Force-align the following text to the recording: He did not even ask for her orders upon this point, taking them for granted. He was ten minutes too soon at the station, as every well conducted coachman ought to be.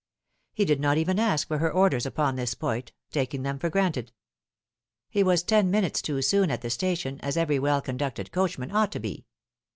He 0.51 0.65
did 0.65 0.79
not 0.79 0.97
even 0.97 1.19
ask 1.19 1.47
for 1.47 1.59
her 1.59 1.71
orders 1.71 2.07
upon 2.07 2.35
this 2.35 2.55
point, 2.55 2.91
taking 3.11 3.43
them 3.43 3.59
for 3.59 3.69
granted. 3.69 4.11
He 5.11 5.21
was 5.21 5.43
ten 5.43 5.69
minutes 5.69 6.01
too 6.01 6.23
soon 6.23 6.49
at 6.49 6.61
the 6.63 6.71
station, 6.71 7.19
as 7.21 7.37
every 7.37 7.59
well 7.59 7.83
conducted 7.83 8.31
coachman 8.31 8.71
ought 8.75 8.91
to 8.93 8.99
be. 8.99 9.27